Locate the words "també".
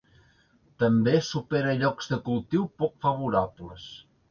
0.83-1.13